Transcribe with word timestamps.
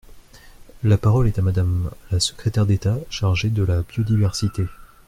La 0.83 0.97
parole 0.97 1.27
est 1.27 1.37
à 1.37 1.43
Madame 1.43 1.91
la 2.09 2.19
secrétaire 2.19 2.65
d’État 2.65 2.97
chargée 3.11 3.51
de 3.51 3.61
la 3.61 3.83
biodiversité. 3.83 4.65